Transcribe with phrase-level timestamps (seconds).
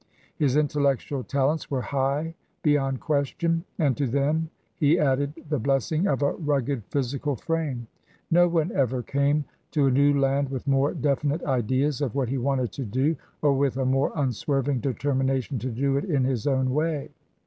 [0.35, 6.07] His intellectual talents were high beyond question, and to them he added the bless ing
[6.07, 7.85] of a rugged physical frame.
[8.31, 12.39] No one ever came to a new land with more definite ideas of what he
[12.39, 16.73] wanted to do or with a more unswerving determination to do it in his own
[16.73, 17.11] way.